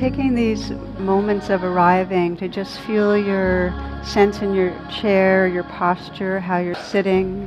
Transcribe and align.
taking 0.00 0.34
these 0.34 0.70
moments 0.98 1.50
of 1.50 1.62
arriving 1.62 2.34
to 2.34 2.48
just 2.48 2.80
feel 2.80 3.14
your 3.14 3.70
sense 4.02 4.40
in 4.40 4.54
your 4.54 4.74
chair, 4.88 5.46
your 5.46 5.64
posture, 5.64 6.40
how 6.40 6.56
you're 6.56 6.74
sitting. 6.74 7.46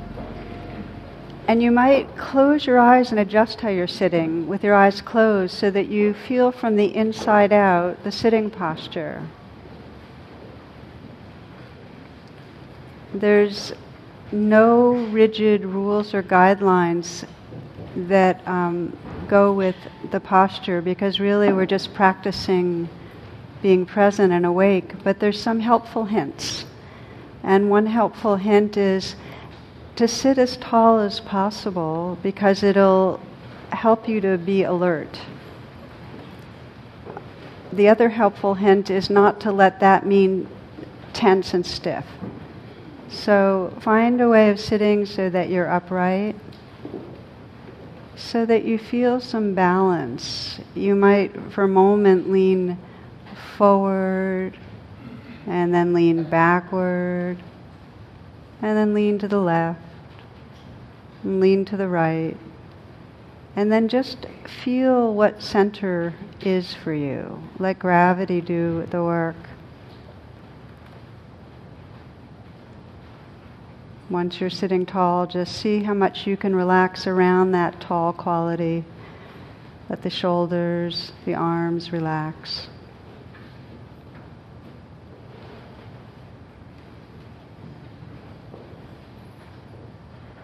And 1.47 1.63
you 1.63 1.71
might 1.71 2.15
close 2.15 2.67
your 2.67 2.77
eyes 2.77 3.09
and 3.09 3.19
adjust 3.19 3.61
how 3.61 3.69
you're 3.69 3.87
sitting 3.87 4.47
with 4.47 4.63
your 4.63 4.75
eyes 4.75 5.01
closed 5.01 5.57
so 5.57 5.71
that 5.71 5.87
you 5.87 6.13
feel 6.13 6.51
from 6.51 6.75
the 6.75 6.95
inside 6.95 7.51
out 7.51 8.03
the 8.03 8.11
sitting 8.11 8.51
posture. 8.51 9.27
There's 13.15 13.73
no 14.31 14.91
rigid 14.91 15.65
rules 15.65 16.13
or 16.13 16.21
guidelines 16.21 17.25
that 17.95 18.47
um, 18.47 18.95
go 19.33 19.51
with 19.51 19.75
the 20.11 20.19
posture 20.19 20.79
because 20.79 21.19
really 21.19 21.51
we're 21.51 21.65
just 21.65 21.91
practicing 21.95 22.87
being 23.63 23.83
present 23.83 24.31
and 24.31 24.45
awake. 24.45 25.03
But 25.03 25.19
there's 25.19 25.41
some 25.41 25.59
helpful 25.59 26.05
hints. 26.05 26.65
And 27.41 27.71
one 27.71 27.87
helpful 27.87 28.35
hint 28.35 28.77
is 28.77 29.15
to 29.95 30.07
sit 30.07 30.37
as 30.37 30.55
tall 30.57 30.99
as 30.99 31.19
possible 31.19 32.19
because 32.21 32.61
it'll 32.61 33.19
help 33.71 34.07
you 34.07 34.21
to 34.21 34.37
be 34.37 34.61
alert. 34.61 35.19
The 37.71 37.89
other 37.89 38.09
helpful 38.09 38.53
hint 38.53 38.91
is 38.91 39.09
not 39.09 39.41
to 39.41 39.51
let 39.51 39.79
that 39.79 40.05
mean 40.05 40.47
tense 41.13 41.55
and 41.55 41.65
stiff. 41.65 42.05
So 43.09 43.73
find 43.79 44.21
a 44.21 44.29
way 44.29 44.51
of 44.51 44.59
sitting 44.59 45.07
so 45.07 45.27
that 45.31 45.49
you're 45.49 45.71
upright, 45.71 46.35
so 48.23 48.45
that 48.45 48.63
you 48.63 48.77
feel 48.77 49.19
some 49.19 49.53
balance. 49.53 50.59
You 50.73 50.95
might, 50.95 51.51
for 51.51 51.65
a 51.65 51.67
moment, 51.67 52.31
lean 52.31 52.77
forward 53.57 54.57
and 55.45 55.73
then 55.73 55.93
lean 55.93 56.23
backward 56.23 57.37
and 58.61 58.77
then 58.77 58.93
lean 58.93 59.19
to 59.19 59.27
the 59.27 59.39
left 59.39 59.81
and 61.23 61.39
lean 61.39 61.65
to 61.65 61.77
the 61.77 61.87
right. 61.87 62.37
And 63.55 63.71
then 63.71 63.87
just 63.87 64.25
feel 64.63 65.13
what 65.13 65.43
center 65.43 66.15
is 66.41 66.73
for 66.73 66.93
you. 66.93 67.43
Let 67.59 67.77
gravity 67.77 68.41
do 68.41 68.87
the 68.89 69.03
work. 69.03 69.35
Once 74.09 74.41
you're 74.41 74.49
sitting 74.49 74.85
tall, 74.85 75.25
just 75.25 75.55
see 75.55 75.83
how 75.83 75.93
much 75.93 76.27
you 76.27 76.35
can 76.35 76.55
relax 76.55 77.07
around 77.07 77.51
that 77.51 77.79
tall 77.79 78.11
quality. 78.11 78.83
Let 79.89 80.01
the 80.01 80.09
shoulders, 80.09 81.13
the 81.25 81.35
arms 81.35 81.91
relax. 81.91 82.67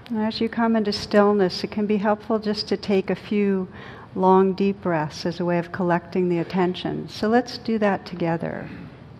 And 0.10 0.20
As 0.20 0.42
you 0.42 0.50
come 0.50 0.76
into 0.76 0.92
stillness, 0.92 1.64
it 1.64 1.70
can 1.70 1.86
be 1.86 1.98
helpful 1.98 2.40
just 2.40 2.68
to 2.70 2.78
take 2.78 3.10
a 3.10 3.16
few 3.16 3.68
long, 4.16 4.54
deep 4.54 4.82
breaths 4.82 5.26
as 5.26 5.40
a 5.40 5.46
way 5.46 5.60
of 5.60 5.72
collecting 5.72 6.30
the 6.30 6.40
attention. 6.40 7.08
So 7.10 7.28
let's 7.28 7.60
do 7.60 7.78
that 7.78 8.06
together. 8.06 8.68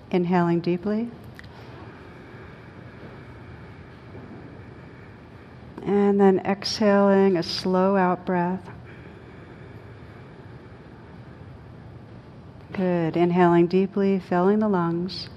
Inhaling 0.10 0.62
deeply. 0.62 1.10
And 5.90 6.22
then 6.22 6.38
exhaling 6.46 7.36
a 7.36 7.42
slow 7.42 7.96
out 7.96 8.24
breath. 8.24 8.70
Good. 12.74 13.18
Inhaling 13.18 13.66
deeply, 13.66 14.20
filling 14.20 14.60
the 14.60 14.70
lungs. 14.70 15.30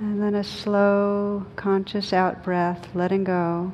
And 0.00 0.20
then 0.20 0.34
a 0.34 0.44
slow, 0.44 1.46
conscious 1.56 2.12
out 2.12 2.44
breath, 2.44 2.94
letting 2.94 3.24
go, 3.24 3.72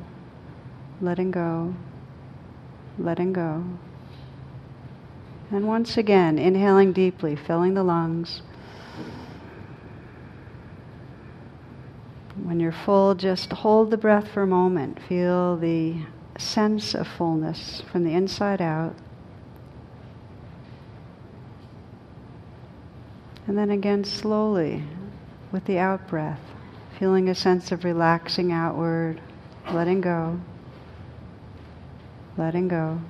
letting 1.01 1.33
go, 1.33 1.75
letting 3.01 3.33
go. 3.33 3.65
And 5.51 5.67
once 5.67 5.97
again, 5.97 6.39
inhaling 6.39 6.93
deeply, 6.93 7.35
filling 7.35 7.75
the 7.75 7.83
lungs. 7.83 8.43
When 12.47 12.61
you're 12.61 12.71
full, 12.71 13.17
just 13.17 13.53
hold 13.53 13.91
the 13.91 13.97
breath 13.97 14.29
for 14.29 14.43
a 14.43 14.47
moment. 14.47 15.03
Feel 15.09 15.57
the 15.57 15.97
sense 16.39 16.95
of 16.95 17.09
fullness 17.09 17.83
from 17.91 18.05
the 18.05 18.13
inside 18.13 18.63
out. 18.63 18.95
And 23.49 23.59
then 23.59 23.71
again, 23.71 24.05
slowly 24.05 24.85
with 25.51 25.65
the 25.65 25.79
out 25.79 26.07
breath, 26.07 26.39
feeling 27.01 27.29
a 27.29 27.35
sense 27.35 27.73
of 27.73 27.83
relaxing 27.83 28.53
outward, 28.53 29.21
letting 29.73 30.01
go, 30.01 30.41
letting 32.37 32.69
go, 32.69 33.01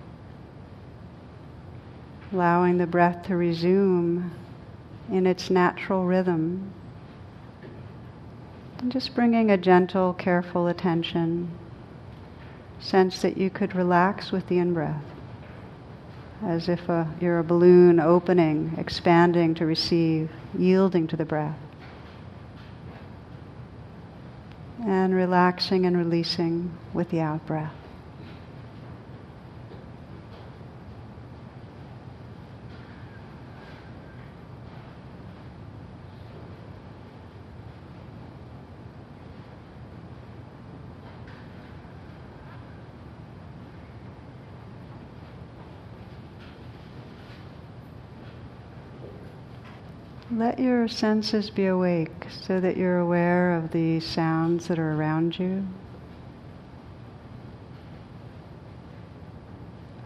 allowing 2.33 2.79
the 2.79 2.87
breath 2.87 3.27
to 3.27 3.37
resume 3.37 4.33
in 5.13 5.27
its 5.27 5.51
natural 5.51 6.07
rhythm. 6.07 6.73
And 8.79 8.93
just 8.93 9.15
bringing 9.15 9.51
a 9.51 9.57
gentle, 9.57 10.13
careful 10.15 10.67
attention, 10.67 11.51
sense 12.79 13.23
that 13.23 13.37
you 13.37 13.51
could 13.51 13.75
relax 13.75 14.33
with 14.33 14.47
the 14.49 14.59
in 14.59 14.75
breath, 14.75 15.05
as 16.45 16.69
if 16.69 16.89
a, 16.89 17.09
you're 17.21 17.39
a 17.39 17.45
balloon 17.45 17.99
opening, 18.01 18.75
expanding 18.79 19.55
to 19.55 19.67
receive, 19.67 20.31
yielding 20.57 21.07
to 21.09 21.17
the 21.17 21.25
breath. 21.25 21.59
and 24.87 25.15
relaxing 25.15 25.85
and 25.85 25.97
releasing 25.97 26.71
with 26.93 27.11
the 27.11 27.21
out 27.21 27.45
breath. 27.47 27.75
Let 50.37 50.59
your 50.59 50.87
senses 50.87 51.49
be 51.49 51.65
awake 51.65 52.27
so 52.43 52.61
that 52.61 52.77
you're 52.77 52.99
aware 52.99 53.57
of 53.57 53.71
the 53.71 54.01
sounds 54.01 54.69
that 54.69 54.79
are 54.79 54.93
around 54.93 55.39
you. 55.39 55.67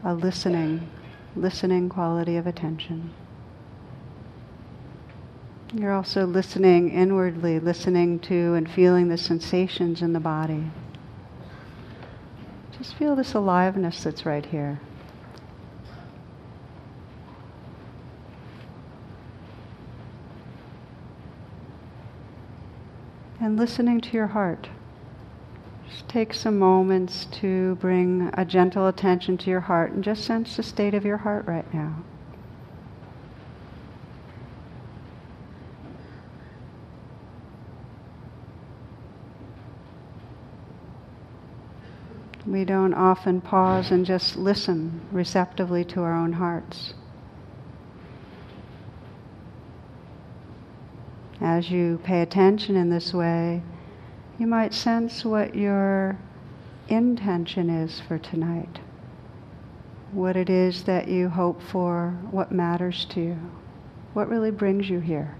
A 0.04 0.14
listening, 0.14 0.88
listening 1.34 1.88
quality 1.88 2.36
of 2.36 2.46
attention. 2.46 3.10
You're 5.74 5.92
also 5.92 6.26
listening 6.26 6.90
inwardly, 6.90 7.58
listening 7.58 8.20
to 8.20 8.54
and 8.54 8.70
feeling 8.70 9.08
the 9.08 9.18
sensations 9.18 10.00
in 10.00 10.12
the 10.12 10.20
body. 10.20 10.70
Just 12.78 12.94
feel 12.94 13.16
this 13.16 13.34
aliveness 13.34 14.04
that's 14.04 14.24
right 14.24 14.46
here. 14.46 14.78
And 23.50 23.58
listening 23.58 24.00
to 24.00 24.12
your 24.12 24.28
heart. 24.28 24.68
Just 25.88 26.08
take 26.08 26.32
some 26.32 26.56
moments 26.56 27.24
to 27.32 27.74
bring 27.80 28.30
a 28.34 28.44
gentle 28.44 28.86
attention 28.86 29.36
to 29.38 29.50
your 29.50 29.58
heart 29.58 29.90
and 29.90 30.04
just 30.04 30.22
sense 30.22 30.56
the 30.56 30.62
state 30.62 30.94
of 30.94 31.04
your 31.04 31.16
heart 31.16 31.48
right 31.48 31.74
now. 31.74 31.96
We 42.46 42.64
don't 42.64 42.94
often 42.94 43.40
pause 43.40 43.90
and 43.90 44.06
just 44.06 44.36
listen 44.36 45.00
receptively 45.10 45.84
to 45.86 46.02
our 46.02 46.14
own 46.14 46.34
hearts. 46.34 46.94
As 51.40 51.70
you 51.70 51.98
pay 52.04 52.20
attention 52.20 52.76
in 52.76 52.90
this 52.90 53.14
way, 53.14 53.62
you 54.38 54.46
might 54.46 54.74
sense 54.74 55.24
what 55.24 55.54
your 55.54 56.18
intention 56.88 57.70
is 57.70 58.00
for 58.00 58.18
tonight, 58.18 58.80
what 60.12 60.36
it 60.36 60.50
is 60.50 60.82
that 60.84 61.08
you 61.08 61.28
hope 61.30 61.62
for, 61.62 62.18
what 62.30 62.52
matters 62.52 63.06
to 63.06 63.20
you, 63.20 63.38
what 64.12 64.28
really 64.28 64.50
brings 64.50 64.90
you 64.90 65.00
here. 65.00 65.36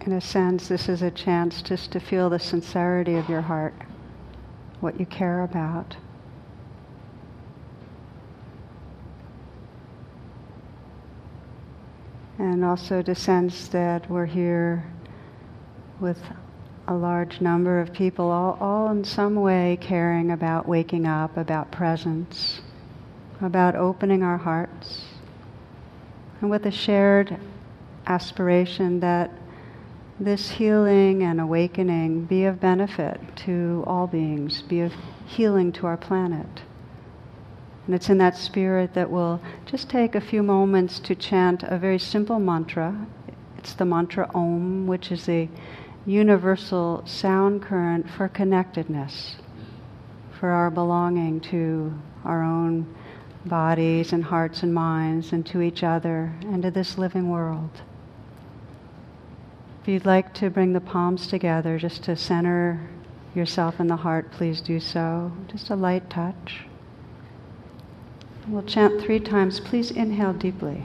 In 0.00 0.12
a 0.12 0.20
sense, 0.20 0.66
this 0.66 0.88
is 0.88 1.02
a 1.02 1.10
chance 1.10 1.62
just 1.62 1.92
to 1.92 2.00
feel 2.00 2.30
the 2.30 2.38
sincerity 2.38 3.16
of 3.16 3.28
your 3.28 3.42
heart, 3.42 3.74
what 4.80 4.98
you 4.98 5.06
care 5.06 5.42
about. 5.42 5.96
And 12.38 12.64
also 12.64 13.02
to 13.02 13.14
sense 13.14 13.68
that 13.68 14.10
we're 14.10 14.26
here 14.26 14.84
with 16.00 16.20
a 16.88 16.94
large 16.94 17.40
number 17.40 17.80
of 17.80 17.92
people, 17.92 18.30
all, 18.30 18.58
all 18.60 18.90
in 18.90 19.04
some 19.04 19.36
way 19.36 19.78
caring 19.80 20.32
about 20.32 20.66
waking 20.66 21.06
up, 21.06 21.36
about 21.36 21.70
presence, 21.70 22.60
about 23.40 23.76
opening 23.76 24.24
our 24.24 24.38
hearts, 24.38 25.04
and 26.40 26.50
with 26.50 26.66
a 26.66 26.72
shared 26.72 27.38
aspiration 28.06 28.98
that 28.98 29.30
this 30.20 30.50
healing 30.50 31.22
and 31.22 31.40
awakening 31.40 32.24
be 32.26 32.44
of 32.44 32.60
benefit 32.60 33.20
to 33.36 33.82
all 33.86 34.06
beings, 34.06 34.62
be 34.62 34.80
of 34.80 34.92
healing 35.26 35.72
to 35.72 35.86
our 35.86 35.96
planet. 35.96 36.62
And 37.86 37.94
it's 37.94 38.08
in 38.08 38.18
that 38.18 38.36
spirit 38.36 38.94
that 38.94 39.10
we'll 39.10 39.40
just 39.66 39.90
take 39.90 40.14
a 40.14 40.20
few 40.20 40.42
moments 40.42 41.00
to 41.00 41.14
chant 41.14 41.64
a 41.64 41.78
very 41.78 41.98
simple 41.98 42.38
mantra. 42.38 43.06
It's 43.58 43.72
the 43.74 43.84
mantra 43.84 44.30
Om, 44.34 44.86
which 44.86 45.10
is 45.10 45.28
a 45.28 45.48
universal 46.06 47.02
sound 47.06 47.62
current 47.62 48.08
for 48.10 48.28
connectedness, 48.28 49.36
for 50.38 50.50
our 50.50 50.70
belonging 50.70 51.40
to 51.40 51.92
our 52.24 52.42
own 52.42 52.94
bodies 53.46 54.12
and 54.12 54.22
hearts 54.22 54.62
and 54.62 54.72
minds, 54.72 55.32
and 55.32 55.44
to 55.46 55.60
each 55.60 55.82
other, 55.82 56.32
and 56.42 56.62
to 56.62 56.70
this 56.70 56.98
living 56.98 57.28
world. 57.28 57.82
If 59.82 59.88
you'd 59.88 60.06
like 60.06 60.32
to 60.34 60.48
bring 60.48 60.74
the 60.74 60.80
palms 60.80 61.26
together 61.26 61.76
just 61.76 62.04
to 62.04 62.14
center 62.14 62.88
yourself 63.34 63.80
in 63.80 63.88
the 63.88 63.96
heart, 63.96 64.30
please 64.30 64.60
do 64.60 64.78
so. 64.78 65.32
Just 65.48 65.70
a 65.70 65.74
light 65.74 66.08
touch. 66.08 66.66
We'll 68.46 68.62
chant 68.62 69.02
three 69.02 69.18
times. 69.18 69.58
Please 69.58 69.90
inhale 69.90 70.34
deeply. 70.34 70.84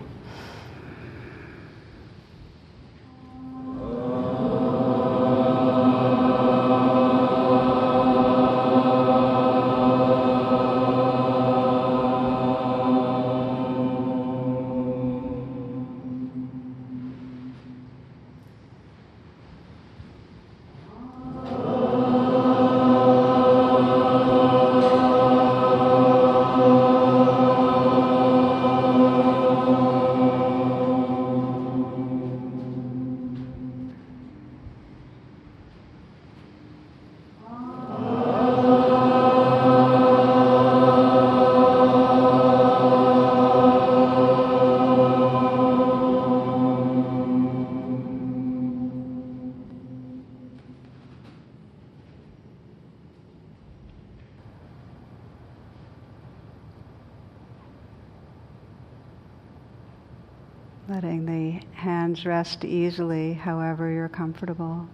Rest 62.28 62.64
easily 62.64 63.34
however 63.34 63.90
you're 63.90 64.10
comfortable. 64.10 64.88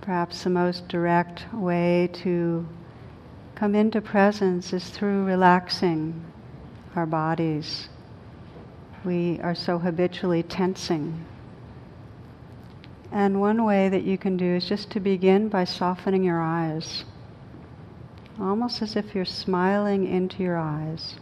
Perhaps 0.00 0.42
the 0.42 0.50
most 0.50 0.88
direct 0.88 1.44
way 1.54 2.10
to 2.24 2.66
come 3.54 3.74
into 3.74 4.00
presence 4.00 4.72
is 4.72 4.88
through 4.90 5.24
relaxing 5.24 6.24
our 6.96 7.06
bodies. 7.06 7.88
We 9.04 9.38
are 9.40 9.54
so 9.54 9.78
habitually 9.78 10.42
tensing. 10.42 11.24
And 13.12 13.40
one 13.40 13.64
way 13.64 13.88
that 13.88 14.02
you 14.02 14.18
can 14.18 14.36
do 14.36 14.56
is 14.56 14.66
just 14.66 14.90
to 14.90 15.00
begin 15.00 15.48
by 15.48 15.64
softening 15.64 16.24
your 16.24 16.40
eyes 16.40 17.04
almost 18.40 18.82
as 18.82 18.96
if 18.96 19.14
you're 19.14 19.24
smiling 19.24 20.06
into 20.06 20.42
your 20.42 20.56
eyes, 20.56 21.14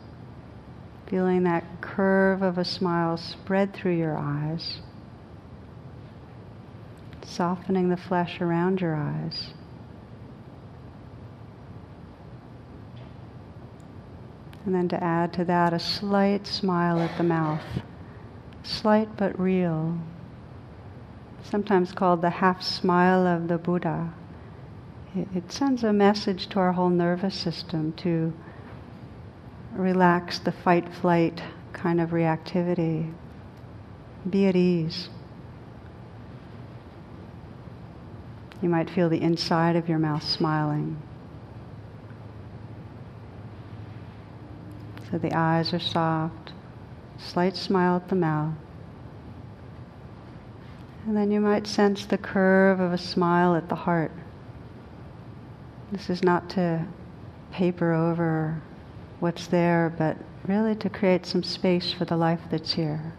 feeling 1.10 1.42
that 1.42 1.64
curve 1.80 2.40
of 2.40 2.56
a 2.56 2.64
smile 2.64 3.16
spread 3.16 3.74
through 3.74 3.96
your 3.96 4.16
eyes, 4.16 4.78
softening 7.22 7.88
the 7.88 7.96
flesh 7.96 8.40
around 8.40 8.80
your 8.80 8.94
eyes. 8.94 9.52
And 14.64 14.72
then 14.72 14.88
to 14.88 15.02
add 15.02 15.32
to 15.32 15.44
that 15.46 15.72
a 15.72 15.80
slight 15.80 16.46
smile 16.46 17.00
at 17.00 17.18
the 17.18 17.24
mouth, 17.24 17.82
slight 18.62 19.16
but 19.16 19.38
real, 19.40 19.98
sometimes 21.42 21.90
called 21.90 22.22
the 22.22 22.30
half 22.30 22.62
smile 22.62 23.26
of 23.26 23.48
the 23.48 23.58
Buddha. 23.58 24.12
It 25.16 25.50
sends 25.50 25.82
a 25.82 25.92
message 25.92 26.46
to 26.50 26.60
our 26.60 26.72
whole 26.72 26.88
nervous 26.88 27.34
system 27.34 27.94
to 27.94 28.32
relax 29.74 30.38
the 30.38 30.52
fight 30.52 30.92
flight 30.94 31.42
kind 31.72 32.00
of 32.00 32.10
reactivity. 32.10 33.12
Be 34.28 34.46
at 34.46 34.56
ease. 34.56 35.08
You 38.62 38.68
might 38.68 38.90
feel 38.90 39.08
the 39.08 39.20
inside 39.20 39.76
of 39.76 39.88
your 39.88 39.98
mouth 39.98 40.22
smiling. 40.22 41.00
So 45.10 45.18
the 45.18 45.32
eyes 45.32 45.72
are 45.72 45.80
soft, 45.80 46.52
slight 47.18 47.56
smile 47.56 47.96
at 47.96 48.08
the 48.08 48.16
mouth. 48.16 48.54
And 51.06 51.16
then 51.16 51.30
you 51.30 51.40
might 51.40 51.66
sense 51.66 52.04
the 52.04 52.18
curve 52.18 52.78
of 52.78 52.92
a 52.92 52.98
smile 52.98 53.56
at 53.56 53.68
the 53.68 53.74
heart. 53.74 54.12
This 55.90 56.10
is 56.10 56.22
not 56.22 56.50
to 56.50 56.86
paper 57.50 57.92
over 57.92 58.60
what's 59.20 59.46
there, 59.46 59.94
but 59.96 60.16
really 60.46 60.74
to 60.74 60.88
create 60.88 61.26
some 61.26 61.42
space 61.42 61.92
for 61.92 62.04
the 62.04 62.16
life 62.16 62.40
that's 62.50 62.72
here. 62.72 63.12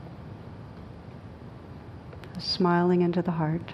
Smiling 2.40 3.02
into 3.02 3.22
the 3.22 3.32
heart. 3.32 3.74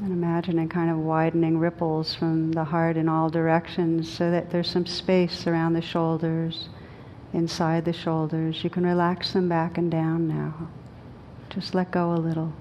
And 0.00 0.12
imagining 0.12 0.68
kind 0.68 0.90
of 0.90 0.96
widening 0.96 1.58
ripples 1.58 2.14
from 2.14 2.52
the 2.52 2.64
heart 2.64 2.96
in 2.96 3.08
all 3.08 3.28
directions 3.28 4.10
so 4.10 4.30
that 4.30 4.50
there's 4.50 4.70
some 4.70 4.86
space 4.86 5.46
around 5.46 5.74
the 5.74 5.82
shoulders, 5.82 6.68
inside 7.34 7.84
the 7.84 7.92
shoulders. 7.92 8.64
You 8.64 8.70
can 8.70 8.86
relax 8.86 9.32
them 9.32 9.48
back 9.48 9.76
and 9.76 9.90
down 9.90 10.28
now. 10.28 10.68
Just 11.50 11.74
let 11.74 11.90
go 11.90 12.12
a 12.12 12.14
little. 12.14 12.52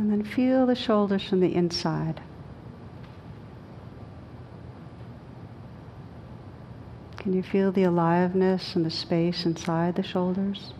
And 0.00 0.10
then 0.10 0.24
feel 0.24 0.64
the 0.64 0.74
shoulders 0.74 1.28
from 1.28 1.40
the 1.40 1.54
inside. 1.54 2.22
Can 7.18 7.34
you 7.34 7.42
feel 7.42 7.70
the 7.70 7.82
aliveness 7.82 8.74
and 8.74 8.86
the 8.86 8.90
space 8.90 9.44
inside 9.44 9.96
the 9.96 10.02
shoulders? 10.02 10.72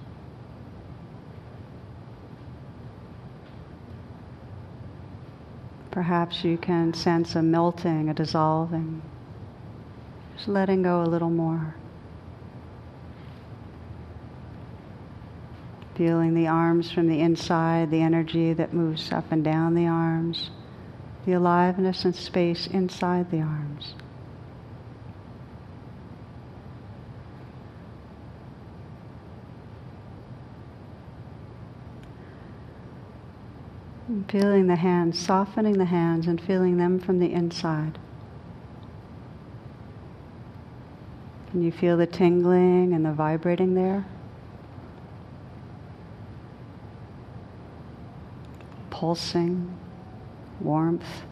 Perhaps 5.91 6.43
you 6.43 6.57
can 6.57 6.95
sense 6.95 7.35
a 7.35 7.43
melting, 7.43 8.09
a 8.09 8.15
dissolving, 8.15 9.03
just 10.35 10.49
letting 10.49 10.83
go 10.83 11.03
a 11.03 11.05
little 11.05 11.29
more. 11.29 11.75
Feeling 16.01 16.33
the 16.33 16.47
arms 16.47 16.91
from 16.91 17.09
the 17.09 17.21
inside, 17.21 17.91
the 17.91 18.01
energy 18.01 18.55
that 18.55 18.73
moves 18.73 19.13
up 19.13 19.31
and 19.31 19.45
down 19.45 19.75
the 19.75 19.87
arms, 19.87 20.49
the 21.27 21.35
aliveness 21.35 22.07
and 22.07 22.17
space 22.17 22.67
inside 22.67 23.31
the 23.31 23.43
arms. 23.43 23.93
Feeling 34.29 34.69
the 34.69 34.77
hands, 34.77 35.19
softening 35.19 35.77
the 35.77 35.85
hands 35.85 36.27
and 36.27 36.41
feeling 36.41 36.79
them 36.79 36.99
from 36.99 37.19
the 37.19 37.31
inside. 37.31 37.99
Can 41.51 41.63
you 41.63 41.71
feel 41.71 41.99
the 41.99 42.07
tingling 42.07 42.95
and 42.95 43.05
the 43.05 43.13
vibrating 43.13 43.75
there? 43.75 44.07
Pulsing, 49.01 49.79
warmth. 50.61 51.23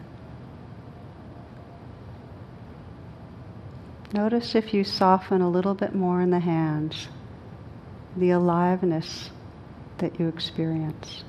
Notice 4.15 4.55
if 4.55 4.73
you 4.73 4.85
soften 4.85 5.43
a 5.43 5.51
little 5.51 5.75
bit 5.75 5.95
more 5.95 6.23
in 6.23 6.31
the 6.31 6.39
hands, 6.39 7.09
the 8.17 8.31
aliveness 8.31 9.29
that 9.99 10.19
you 10.19 10.29
experience. 10.29 11.25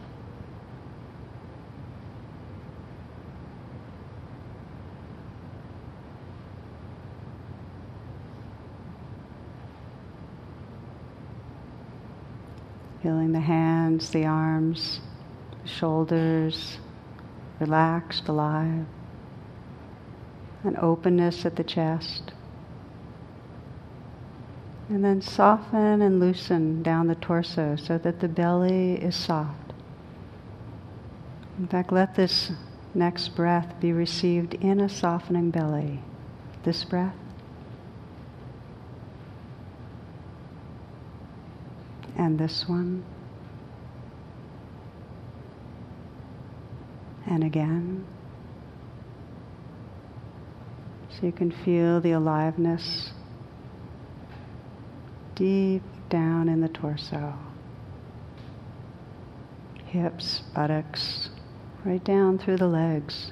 Feeling 13.03 13.33
the 13.33 13.41
hands, 13.41 14.11
the 14.11 14.23
arms, 14.23 15.01
shoulders, 15.69 16.79
relaxed, 17.59 18.27
alive. 18.27 18.85
An 20.63 20.75
openness 20.81 21.45
at 21.45 21.55
the 21.55 21.63
chest. 21.63 22.33
And 24.89 25.05
then 25.05 25.21
soften 25.21 26.01
and 26.01 26.19
loosen 26.19 26.81
down 26.81 27.07
the 27.07 27.15
torso 27.15 27.75
so 27.75 27.97
that 27.99 28.19
the 28.19 28.27
belly 28.27 28.93
is 28.93 29.15
soft. 29.15 29.73
In 31.59 31.67
fact, 31.67 31.91
let 31.91 32.15
this 32.15 32.51
next 32.93 33.29
breath 33.35 33.75
be 33.79 33.93
received 33.93 34.55
in 34.55 34.79
a 34.79 34.89
softening 34.89 35.51
belly. 35.51 36.01
This 36.63 36.83
breath. 36.83 37.13
And 42.17 42.39
this 42.39 42.67
one. 42.67 43.03
And 47.27 47.43
again. 47.43 48.05
So 51.09 51.25
you 51.25 51.31
can 51.31 51.51
feel 51.51 51.99
the 51.99 52.11
aliveness 52.11 53.11
deep 55.35 55.83
down 56.09 56.49
in 56.49 56.61
the 56.61 56.69
torso. 56.69 57.33
Hips, 59.85 60.43
buttocks, 60.53 61.29
right 61.83 62.03
down 62.03 62.37
through 62.37 62.57
the 62.57 62.67
legs. 62.67 63.31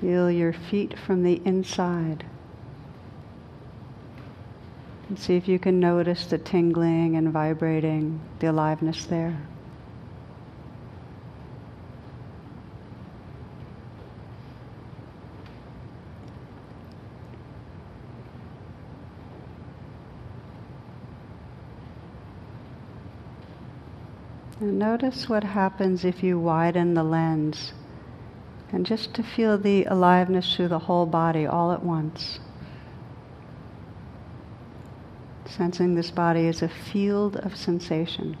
Feel 0.00 0.30
your 0.30 0.54
feet 0.54 0.98
from 0.98 1.22
the 1.22 1.42
inside. 1.44 2.24
And 5.10 5.18
see 5.18 5.34
if 5.34 5.48
you 5.48 5.58
can 5.58 5.80
notice 5.80 6.26
the 6.26 6.38
tingling 6.38 7.16
and 7.16 7.32
vibrating, 7.32 8.20
the 8.38 8.46
aliveness 8.46 9.06
there. 9.06 9.36
And 24.60 24.78
notice 24.78 25.28
what 25.28 25.42
happens 25.42 26.04
if 26.04 26.22
you 26.22 26.38
widen 26.38 26.94
the 26.94 27.02
lens 27.02 27.72
and 28.70 28.86
just 28.86 29.12
to 29.14 29.24
feel 29.24 29.58
the 29.58 29.86
aliveness 29.86 30.54
through 30.54 30.68
the 30.68 30.78
whole 30.78 31.06
body 31.06 31.46
all 31.46 31.72
at 31.72 31.82
once. 31.82 32.38
Sensing 35.56 35.96
this 35.96 36.12
body 36.12 36.46
as 36.46 36.62
a 36.62 36.68
field 36.68 37.36
of 37.36 37.56
sensation. 37.56 38.36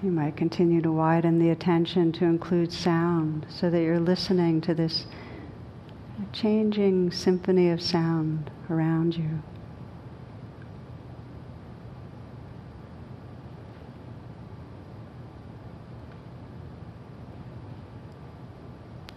You 0.00 0.12
might 0.12 0.36
continue 0.36 0.80
to 0.82 0.92
widen 0.92 1.40
the 1.40 1.50
attention 1.50 2.12
to 2.12 2.24
include 2.24 2.72
sound 2.72 3.46
so 3.48 3.68
that 3.68 3.82
you're 3.82 3.98
listening 3.98 4.60
to 4.60 4.72
this 4.72 5.06
changing 6.32 7.10
symphony 7.10 7.70
of 7.70 7.82
sound 7.82 8.48
around 8.70 9.16
you. 9.16 9.42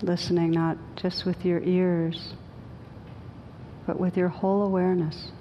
Listening 0.01 0.49
not 0.49 0.77
just 0.95 1.25
with 1.25 1.45
your 1.45 1.61
ears, 1.61 2.33
but 3.85 3.99
with 3.99 4.17
your 4.17 4.29
whole 4.29 4.63
awareness. 4.63 5.31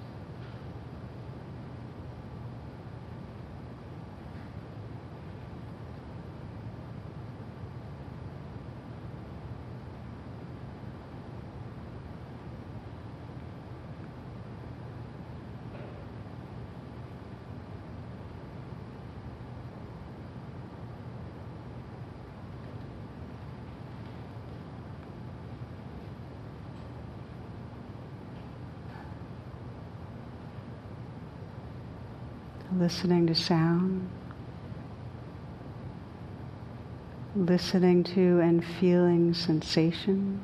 Listening 32.81 33.27
to 33.27 33.35
sound, 33.35 34.09
listening 37.35 38.03
to 38.03 38.39
and 38.39 38.65
feeling 38.65 39.35
sensation. 39.35 40.43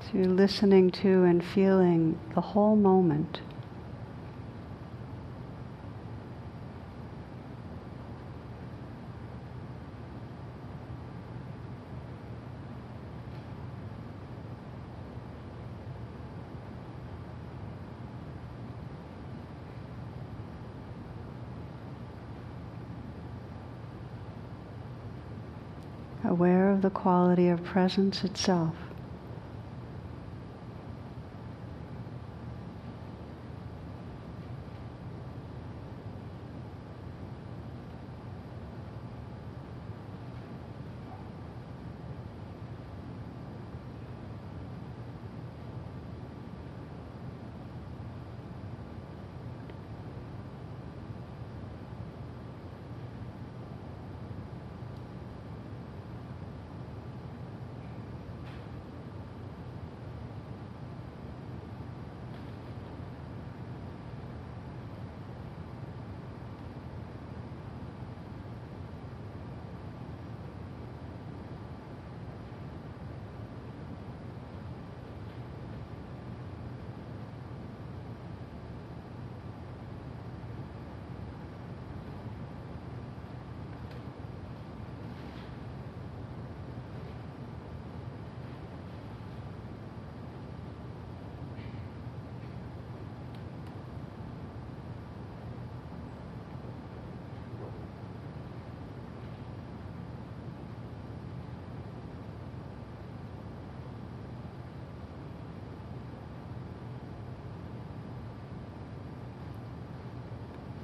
So 0.00 0.08
you're 0.14 0.24
listening 0.26 0.90
to 1.02 1.22
and 1.22 1.44
feeling 1.44 2.18
the 2.34 2.40
whole 2.40 2.74
moment. 2.74 3.40
aware 26.32 26.70
of 26.70 26.80
the 26.80 26.90
quality 27.02 27.48
of 27.48 27.64
presence 27.64 28.22
itself. 28.22 28.91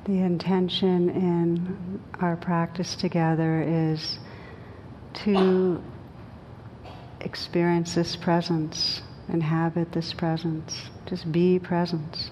The 0.08 0.20
intention 0.20 1.10
in 1.10 2.00
our 2.18 2.34
practice 2.34 2.94
together 2.94 3.60
is 3.60 4.18
to 5.24 5.82
experience 7.20 7.94
this 7.94 8.16
presence, 8.16 9.02
inhabit 9.28 9.92
this 9.92 10.14
presence, 10.14 10.88
just 11.04 11.30
be 11.30 11.58
presence. 11.58 12.30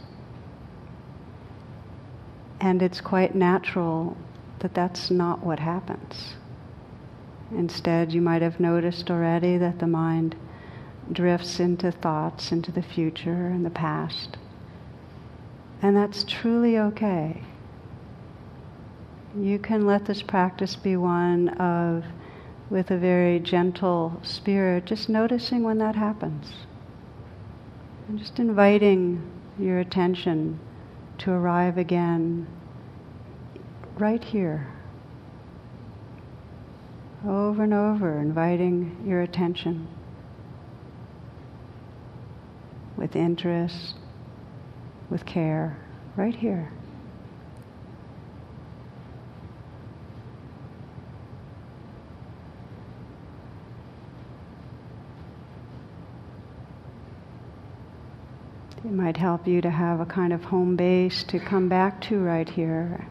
And 2.63 2.81
it's 2.81 3.03
quite 3.03 3.35
natural 3.35 4.17
that 4.61 4.73
that's 4.73 5.11
not 5.11 5.45
what 5.45 5.59
happens. 5.59 6.37
Instead, 7.51 8.11
you 8.11 8.23
might 8.23 8.41
have 8.41 8.59
noticed 8.59 9.11
already 9.11 9.59
that 9.59 9.81
the 9.81 9.87
mind 9.87 10.35
drifts 11.13 11.61
into 11.61 11.93
thoughts, 11.93 12.53
into 12.53 12.73
the 12.73 12.81
future 12.81 13.49
and 13.49 13.67
the 13.67 13.71
past. 13.71 14.39
And 15.83 15.95
that's 15.95 16.25
truly 16.25 16.79
okay. 16.79 17.43
You 19.39 19.59
can 19.59 19.87
let 19.87 20.07
this 20.07 20.23
practice 20.23 20.77
be 20.77 20.97
one 20.97 21.51
of, 21.59 22.05
with 22.71 22.91
a 22.91 22.97
very 22.97 23.39
gentle 23.39 24.19
spirit, 24.23 24.87
just 24.87 25.11
noticing 25.11 25.63
when 25.63 25.77
that 25.79 25.95
happens. 25.95 26.53
And 28.09 28.19
just 28.19 28.39
inviting 28.39 29.31
your 29.59 29.79
attention 29.79 30.59
to 31.19 31.33
arrive 31.33 31.77
again 31.77 32.47
right 33.99 34.25
here. 34.25 34.73
Over 37.27 37.65
and 37.65 37.75
over, 37.75 38.19
inviting 38.19 39.05
your 39.05 39.21
attention 39.21 39.87
with 42.97 43.15
interest, 43.15 43.97
with 45.11 45.27
care, 45.27 45.77
right 46.17 46.35
here. 46.35 46.71
It 58.85 58.93
might 58.93 59.17
help 59.17 59.47
you 59.47 59.61
to 59.63 59.71
have 59.71 60.01
a 60.01 60.07
kind 60.07 60.33
of 60.33 60.45
home 60.45 60.77
base 60.77 61.25
to 61.25 61.39
come 61.39 61.69
back 61.69 62.01
to 62.03 62.19
right 62.21 62.49
here. 62.49 63.07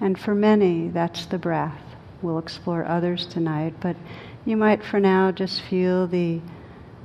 And 0.00 0.18
for 0.18 0.34
many, 0.34 0.88
that's 0.88 1.26
the 1.26 1.38
breath. 1.38 1.80
We'll 2.22 2.38
explore 2.38 2.84
others 2.84 3.26
tonight, 3.26 3.74
but 3.80 3.96
you 4.44 4.56
might 4.56 4.84
for 4.84 5.00
now 5.00 5.32
just 5.32 5.60
feel 5.62 6.06
the 6.06 6.40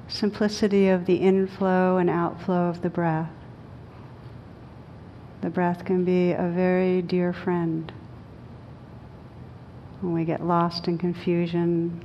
simplicity 0.07 0.89
of 0.89 1.05
the 1.05 1.15
inflow 1.15 1.97
and 1.97 2.09
outflow 2.09 2.69
of 2.69 2.81
the 2.81 2.89
breath. 2.89 3.31
The 5.41 5.49
breath 5.49 5.85
can 5.85 6.03
be 6.05 6.33
a 6.33 6.51
very 6.53 7.01
dear 7.01 7.33
friend. 7.33 7.91
When 10.01 10.13
we 10.13 10.25
get 10.25 10.45
lost 10.45 10.87
in 10.87 10.97
confusion, 10.97 12.03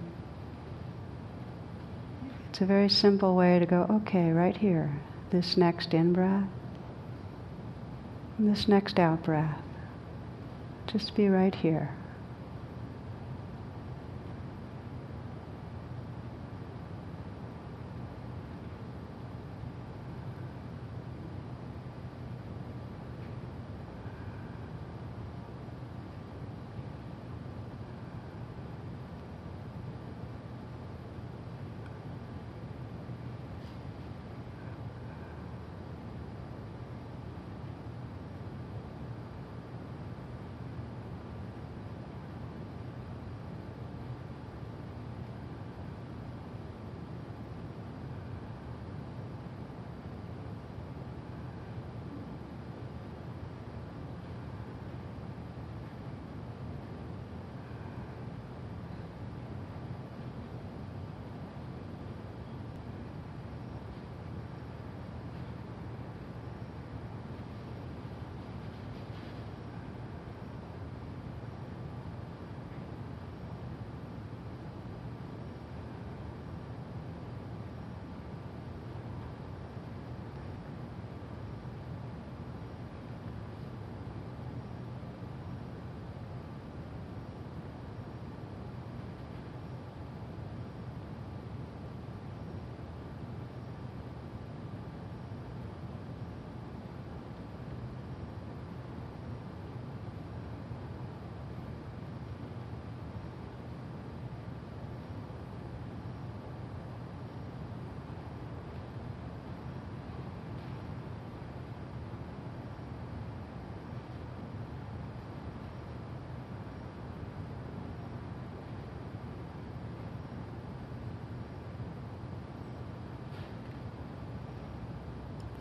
it's 2.49 2.61
a 2.61 2.67
very 2.67 2.89
simple 2.89 3.35
way 3.35 3.59
to 3.59 3.67
go, 3.67 3.87
okay, 3.91 4.31
right 4.31 4.57
here, 4.57 4.93
this 5.31 5.57
next 5.57 5.93
in 5.95 6.13
breath, 6.13 6.49
and 8.39 8.51
this 8.51 8.69
next 8.69 8.99
out 8.99 9.23
breath. 9.25 9.61
Just 10.87 11.15
be 11.15 11.29
right 11.29 11.55
here. 11.55 11.95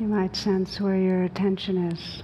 You 0.06 0.12
might 0.12 0.36
sense 0.36 0.80
where 0.80 0.96
your 0.96 1.24
attention 1.24 1.92
is. 1.92 2.22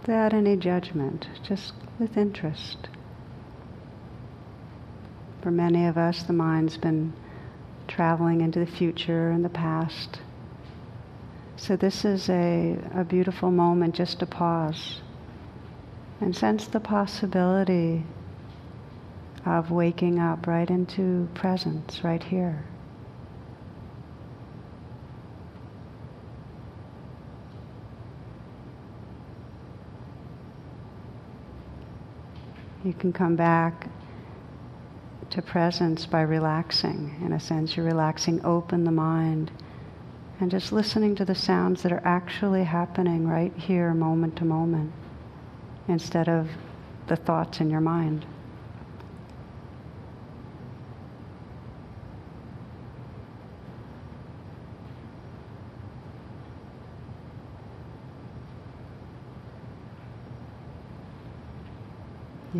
Without 0.00 0.34
any 0.34 0.56
judgment, 0.56 1.28
just 1.44 1.74
with 2.00 2.16
interest. 2.16 2.88
For 5.42 5.52
many 5.52 5.86
of 5.86 5.96
us, 5.96 6.24
the 6.24 6.32
mind's 6.32 6.76
been 6.76 7.12
traveling 7.86 8.40
into 8.40 8.58
the 8.58 8.66
future 8.66 9.30
and 9.30 9.44
the 9.44 9.48
past. 9.48 10.18
So, 11.54 11.76
this 11.76 12.04
is 12.04 12.28
a, 12.28 12.76
a 12.96 13.04
beautiful 13.04 13.52
moment 13.52 13.94
just 13.94 14.18
to 14.18 14.26
pause 14.26 15.02
and 16.20 16.34
sense 16.34 16.66
the 16.66 16.80
possibility 16.80 18.02
of 19.46 19.70
waking 19.70 20.18
up 20.18 20.48
right 20.48 20.68
into 20.68 21.28
presence, 21.32 22.02
right 22.02 22.24
here. 22.24 22.64
You 32.84 32.92
can 32.92 33.12
come 33.12 33.36
back 33.36 33.88
to 35.30 35.40
presence 35.40 36.04
by 36.04 36.22
relaxing. 36.22 37.16
In 37.24 37.32
a 37.32 37.40
sense, 37.40 37.76
you're 37.76 37.86
relaxing 37.86 38.44
open 38.44 38.84
the 38.84 38.90
mind 38.90 39.50
and 40.40 40.50
just 40.50 40.72
listening 40.72 41.14
to 41.14 41.24
the 41.24 41.34
sounds 41.34 41.82
that 41.82 41.92
are 41.92 42.02
actually 42.04 42.64
happening 42.64 43.28
right 43.28 43.52
here, 43.56 43.94
moment 43.94 44.34
to 44.36 44.44
moment, 44.44 44.92
instead 45.86 46.28
of 46.28 46.48
the 47.06 47.14
thoughts 47.14 47.60
in 47.60 47.70
your 47.70 47.80
mind. 47.80 48.26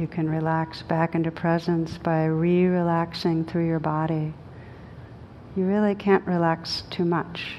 You 0.03 0.09
can 0.09 0.29
relax 0.29 0.83
back 0.83 1.15
into 1.15 1.31
presence 1.31 1.97
by 1.97 2.25
re 2.25 2.67
relaxing 2.67 3.45
through 3.45 3.69
your 3.69 3.79
body. 3.79 4.35
You 5.55 5.65
really 5.65 5.95
can't 5.95 6.27
relax 6.27 6.83
too 6.91 7.05
much. 7.05 7.55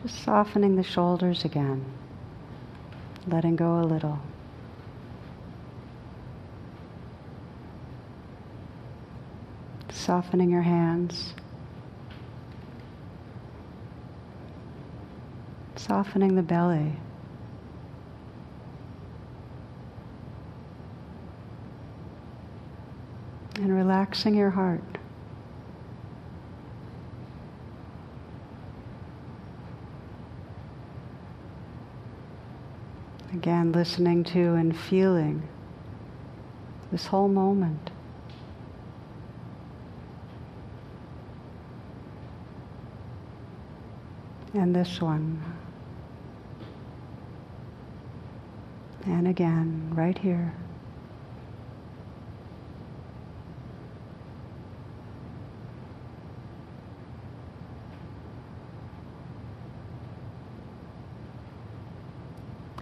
Just 0.00 0.22
softening 0.22 0.76
the 0.76 0.84
shoulders 0.84 1.44
again, 1.44 1.84
letting 3.26 3.56
go 3.56 3.80
a 3.80 3.82
little. 3.82 4.20
Softening 9.88 10.48
your 10.48 10.62
hands. 10.62 11.34
Softening 15.74 16.36
the 16.36 16.42
belly. 16.44 16.92
And 23.60 23.74
relaxing 23.74 24.34
your 24.34 24.48
heart. 24.48 24.82
Again, 33.34 33.72
listening 33.72 34.24
to 34.24 34.54
and 34.54 34.74
feeling 34.74 35.46
this 36.90 37.04
whole 37.06 37.28
moment. 37.28 37.90
And 44.54 44.74
this 44.74 45.02
one. 45.02 45.44
And 49.04 49.28
again, 49.28 49.92
right 49.94 50.16
here. 50.16 50.54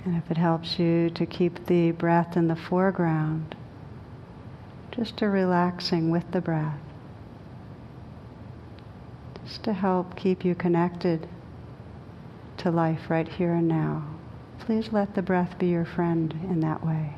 And 0.09 0.17
if 0.17 0.31
it 0.31 0.39
helps 0.39 0.79
you 0.79 1.11
to 1.11 1.27
keep 1.27 1.67
the 1.67 1.91
breath 1.91 2.35
in 2.35 2.49
the 2.49 2.57
foreground, 2.57 3.55
just 4.91 5.21
a 5.21 5.29
relaxing 5.29 6.09
with 6.09 6.31
the 6.31 6.41
breath. 6.41 6.81
Just 9.45 9.65
to 9.65 9.75
help 9.75 10.17
keep 10.17 10.47
you 10.47 10.55
connected 10.55 11.29
to 12.57 12.71
life 12.71 13.11
right 13.11 13.29
here 13.29 13.53
and 13.53 13.69
now. 13.69 14.03
Please 14.61 14.95
let 14.95 15.15
the 15.15 15.21
breath 15.21 15.59
be 15.59 15.67
your 15.67 15.85
friend 15.85 16.33
in 16.45 16.61
that 16.61 16.83
way. 16.83 17.18